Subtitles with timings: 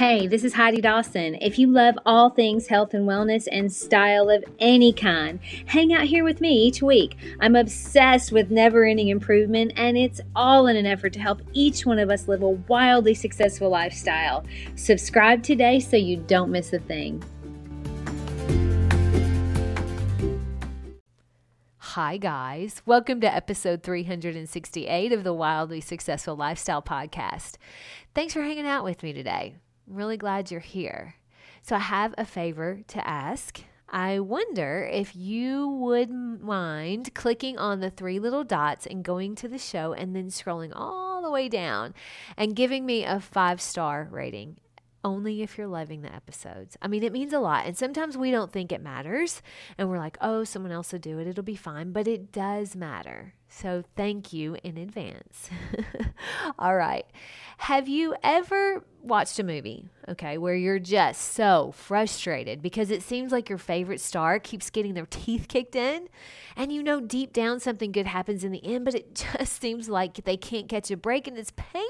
[0.00, 1.34] Hey, this is Heidi Dawson.
[1.42, 6.04] If you love all things health and wellness and style of any kind, hang out
[6.04, 7.18] here with me each week.
[7.38, 11.84] I'm obsessed with never ending improvement, and it's all in an effort to help each
[11.84, 14.42] one of us live a wildly successful lifestyle.
[14.74, 17.22] Subscribe today so you don't miss a thing.
[21.76, 22.80] Hi, guys.
[22.86, 27.56] Welcome to episode 368 of the Wildly Successful Lifestyle Podcast.
[28.14, 29.56] Thanks for hanging out with me today.
[29.90, 31.16] Really glad you're here.
[31.62, 33.64] So, I have a favor to ask.
[33.88, 39.48] I wonder if you would mind clicking on the three little dots and going to
[39.48, 41.94] the show and then scrolling all the way down
[42.36, 44.58] and giving me a five star rating
[45.04, 46.76] only if you're loving the episodes.
[46.82, 47.66] I mean, it means a lot.
[47.66, 49.42] And sometimes we don't think it matters.
[49.78, 51.26] And we're like, oh, someone else will do it.
[51.26, 51.92] It'll be fine.
[51.92, 53.34] But it does matter.
[53.48, 55.50] So thank you in advance.
[56.58, 57.04] All right.
[57.58, 63.32] Have you ever watched a movie, okay, where you're just so frustrated because it seems
[63.32, 66.08] like your favorite star keeps getting their teeth kicked in
[66.56, 69.88] and you know deep down something good happens in the end, but it just seems
[69.88, 71.89] like they can't catch a break and it's painful.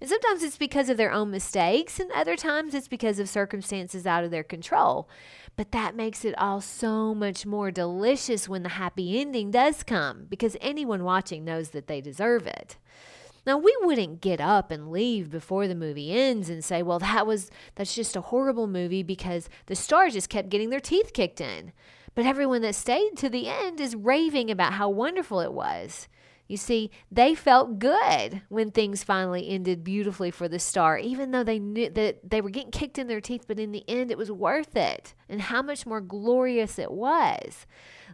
[0.00, 4.06] And sometimes it's because of their own mistakes, and other times it's because of circumstances
[4.06, 5.08] out of their control.
[5.56, 10.26] But that makes it all so much more delicious when the happy ending does come
[10.28, 12.76] because anyone watching knows that they deserve it.
[13.44, 17.26] Now, we wouldn't get up and leave before the movie ends and say, well, that
[17.26, 21.40] was, that's just a horrible movie because the stars just kept getting their teeth kicked
[21.40, 21.72] in.
[22.14, 26.08] But everyone that stayed to the end is raving about how wonderful it was.
[26.48, 31.44] You see, they felt good when things finally ended beautifully for the star, even though
[31.44, 34.16] they knew that they were getting kicked in their teeth, but in the end, it
[34.16, 35.14] was worth it.
[35.28, 37.66] And how much more glorious it was.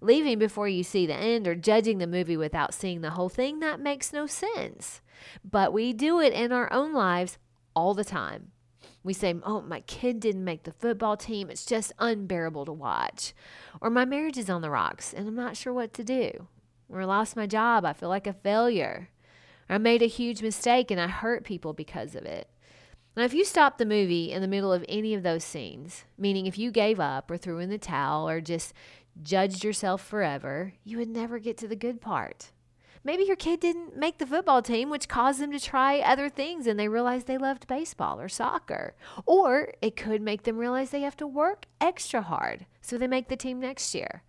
[0.00, 3.60] Leaving before you see the end or judging the movie without seeing the whole thing,
[3.60, 5.02] that makes no sense.
[5.44, 7.36] But we do it in our own lives
[7.76, 8.52] all the time.
[9.04, 11.50] We say, Oh, my kid didn't make the football team.
[11.50, 13.34] It's just unbearable to watch.
[13.80, 16.48] Or my marriage is on the rocks and I'm not sure what to do
[16.92, 17.84] or I lost my job.
[17.84, 19.08] I feel like a failure.
[19.68, 22.48] Or I made a huge mistake and I hurt people because of it.
[23.16, 26.46] Now, if you stopped the movie in the middle of any of those scenes, meaning
[26.46, 28.72] if you gave up or threw in the towel or just
[29.22, 32.52] judged yourself forever, you would never get to the good part.
[33.04, 36.66] Maybe your kid didn't make the football team, which caused them to try other things
[36.66, 38.94] and they realized they loved baseball or soccer.
[39.26, 43.28] Or it could make them realize they have to work extra hard so they make
[43.28, 44.22] the team next year.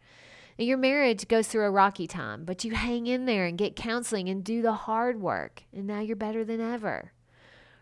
[0.57, 4.29] Your marriage goes through a rocky time, but you hang in there and get counseling
[4.29, 7.11] and do the hard work, and now you're better than ever.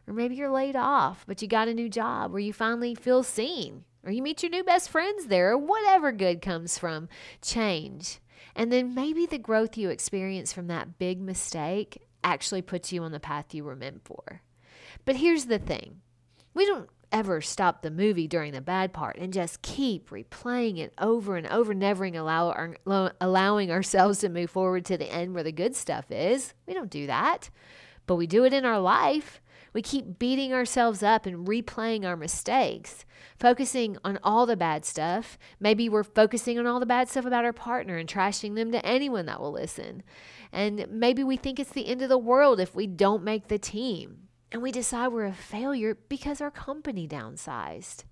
[0.08, 3.24] Or maybe you're laid off, but you got a new job where you finally feel
[3.24, 7.09] seen, or you meet your new best friends there, or whatever good comes from
[7.42, 8.20] change.
[8.56, 13.12] And then maybe the growth you experience from that big mistake actually puts you on
[13.12, 14.42] the path you were meant for.
[15.06, 16.02] But here's the thing
[16.53, 20.94] we don't ever stop the movie during the bad part and just keep replaying it
[20.97, 22.75] over and over, never allow our,
[23.19, 26.53] allowing ourselves to move forward to the end where the good stuff is.
[26.67, 27.49] We don't do that,
[28.07, 29.41] but we do it in our life.
[29.73, 33.05] We keep beating ourselves up and replaying our mistakes,
[33.39, 35.38] focusing on all the bad stuff.
[35.59, 38.85] Maybe we're focusing on all the bad stuff about our partner and trashing them to
[38.85, 40.03] anyone that will listen.
[40.51, 43.59] And maybe we think it's the end of the world if we don't make the
[43.59, 48.03] team and we decide we're a failure because our company downsized.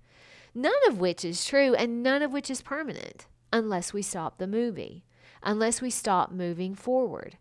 [0.54, 4.46] None of which is true and none of which is permanent unless we stop the
[4.46, 5.04] movie,
[5.42, 7.36] unless we stop moving forward.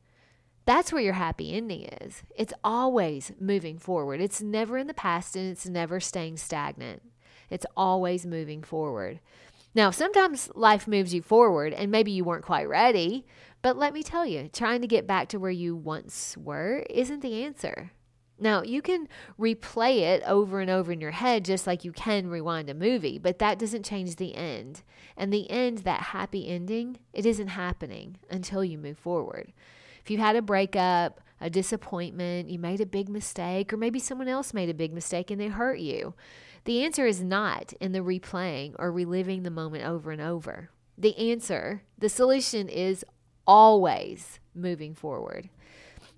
[0.65, 2.23] That's where your happy ending is.
[2.35, 4.21] It's always moving forward.
[4.21, 7.01] It's never in the past and it's never staying stagnant.
[7.49, 9.19] It's always moving forward.
[9.73, 13.25] Now, sometimes life moves you forward and maybe you weren't quite ready,
[13.61, 17.21] but let me tell you, trying to get back to where you once were isn't
[17.21, 17.91] the answer.
[18.39, 19.07] Now, you can
[19.39, 23.17] replay it over and over in your head just like you can rewind a movie,
[23.17, 24.83] but that doesn't change the end.
[25.17, 29.51] And the end, that happy ending, it isn't happening until you move forward.
[30.01, 34.27] If you had a breakup, a disappointment, you made a big mistake, or maybe someone
[34.27, 36.13] else made a big mistake and they hurt you,
[36.65, 40.69] the answer is not in the replaying or reliving the moment over and over.
[40.97, 43.05] The answer, the solution is
[43.47, 45.49] always moving forward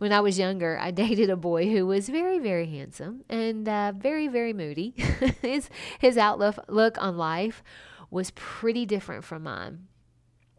[0.02, 3.94] when I was younger, I dated a boy who was very, very handsome and uh,
[3.96, 4.96] very, very moody.
[5.44, 5.70] his
[6.00, 7.62] his outlook look on life
[8.10, 9.88] was pretty different from mine.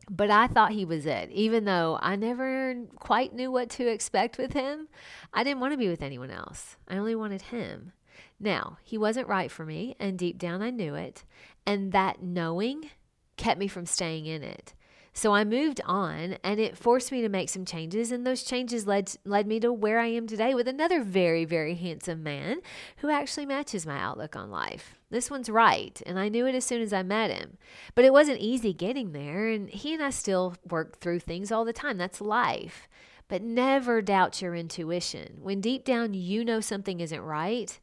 [0.08, 1.28] But I thought he was it.
[1.32, 4.86] Even though I never quite knew what to expect with him,
[5.32, 6.76] I didn't want to be with anyone else.
[6.86, 7.92] I only wanted him.
[8.38, 11.24] Now, he wasn't right for me, and deep down I knew it.
[11.66, 12.90] And that knowing
[13.36, 14.74] kept me from staying in it.
[15.14, 18.86] So I moved on and it forced me to make some changes and those changes
[18.86, 22.60] led led me to where I am today with another very very handsome man
[22.98, 24.94] who actually matches my outlook on life.
[25.10, 27.58] This one's right and I knew it as soon as I met him.
[27.94, 31.66] But it wasn't easy getting there and he and I still work through things all
[31.66, 31.98] the time.
[31.98, 32.88] That's life.
[33.28, 35.38] But never doubt your intuition.
[35.40, 37.78] When deep down you know something isn't right,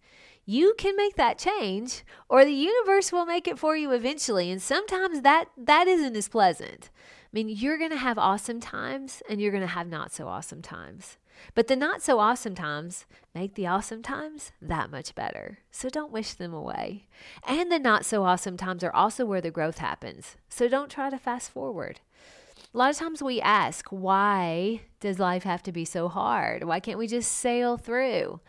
[0.45, 4.59] you can make that change or the universe will make it for you eventually and
[4.59, 6.89] sometimes that that isn't as pleasant
[7.31, 10.27] I mean, you're going to have awesome times and you're going to have not so
[10.27, 11.17] awesome times.
[11.53, 13.05] But the not so awesome times
[13.35, 15.59] make the awesome times that much better.
[15.69, 17.07] So don't wish them away.
[17.47, 20.37] And the not so awesome times are also where the growth happens.
[20.49, 21.99] So don't try to fast forward.
[22.73, 26.63] A lot of times we ask, why does life have to be so hard?
[26.63, 28.39] Why can't we just sail through?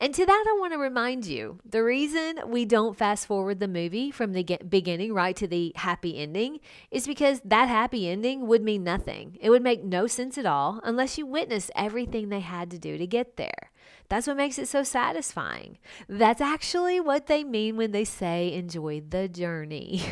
[0.00, 3.68] And to that, I want to remind you the reason we don't fast forward the
[3.68, 6.60] movie from the beginning right to the happy ending
[6.90, 9.38] is because that happy ending would mean nothing.
[9.40, 12.98] It would make no sense at all unless you witnessed everything they had to do
[12.98, 13.70] to get there.
[14.08, 15.78] That's what makes it so satisfying.
[16.08, 20.02] That's actually what they mean when they say enjoy the journey.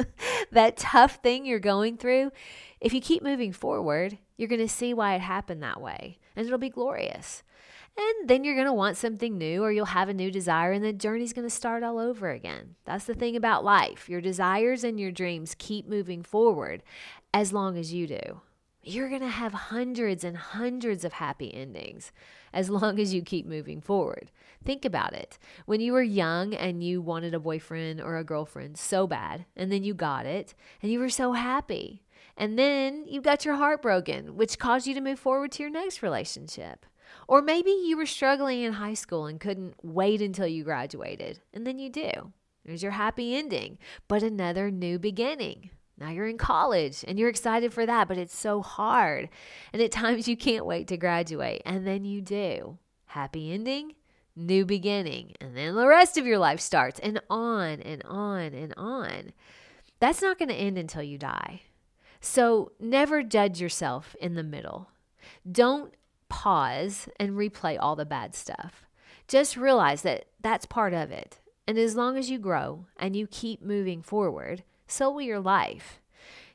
[0.52, 2.32] that tough thing you're going through,
[2.80, 6.46] if you keep moving forward, you're going to see why it happened that way, and
[6.46, 7.42] it'll be glorious.
[7.98, 10.84] And then you're going to want something new, or you'll have a new desire, and
[10.84, 12.76] the journey's going to start all over again.
[12.84, 14.08] That's the thing about life.
[14.08, 16.82] Your desires and your dreams keep moving forward
[17.32, 18.42] as long as you do.
[18.82, 22.12] You're going to have hundreds and hundreds of happy endings
[22.52, 24.30] as long as you keep moving forward.
[24.64, 25.38] Think about it.
[25.64, 29.72] When you were young and you wanted a boyfriend or a girlfriend so bad, and
[29.72, 32.02] then you got it, and you were so happy.
[32.36, 35.70] And then you got your heart broken, which caused you to move forward to your
[35.70, 36.84] next relationship.
[37.28, 41.66] Or maybe you were struggling in high school and couldn't wait until you graduated, and
[41.66, 42.32] then you do.
[42.64, 43.78] There's your happy ending,
[44.08, 45.70] but another new beginning.
[45.98, 49.30] Now you're in college and you're excited for that, but it's so hard.
[49.72, 52.78] And at times you can't wait to graduate, and then you do.
[53.06, 53.94] Happy ending,
[54.34, 55.32] new beginning.
[55.40, 59.32] And then the rest of your life starts, and on and on and on.
[60.00, 61.62] That's not going to end until you die.
[62.20, 64.90] So never judge yourself in the middle.
[65.50, 65.94] Don't
[66.28, 68.86] pause and replay all the bad stuff.
[69.28, 71.40] Just realize that that's part of it.
[71.66, 76.00] And as long as you grow and you keep moving forward, so will your life.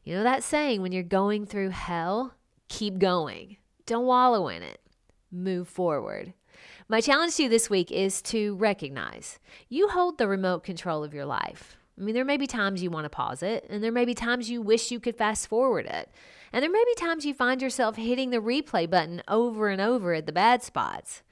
[0.03, 2.33] You know that saying, when you're going through hell,
[2.69, 3.57] keep going.
[3.85, 4.79] Don't wallow in it.
[5.31, 6.33] Move forward.
[6.87, 11.13] My challenge to you this week is to recognize you hold the remote control of
[11.13, 11.77] your life.
[11.97, 14.13] I mean, there may be times you want to pause it, and there may be
[14.13, 16.09] times you wish you could fast forward it.
[16.53, 20.13] And there may be times you find yourself hitting the replay button over and over
[20.13, 21.23] at the bad spots.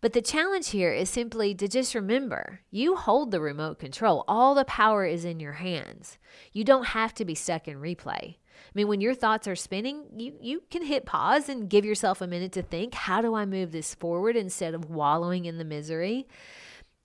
[0.00, 4.24] But the challenge here is simply to just remember you hold the remote control.
[4.28, 6.18] All the power is in your hands.
[6.52, 8.36] You don't have to be stuck in replay.
[8.36, 12.20] I mean, when your thoughts are spinning, you, you can hit pause and give yourself
[12.20, 15.64] a minute to think how do I move this forward instead of wallowing in the
[15.64, 16.26] misery?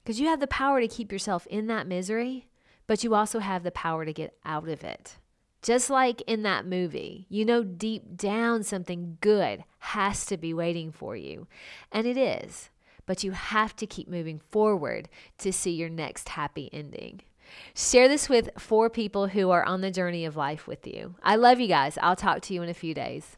[0.03, 2.47] Because you have the power to keep yourself in that misery,
[2.91, 5.15] but you also have the power to get out of it.
[5.61, 10.91] Just like in that movie, you know deep down something good has to be waiting
[10.91, 11.47] for you.
[11.89, 12.69] And it is
[13.05, 17.21] but you have to keep moving forward to see your next happy ending.
[17.73, 21.15] Share this with four people who are on the journey of life with you.
[21.21, 21.97] I love you guys.
[22.01, 23.37] I'll talk to you in a few days.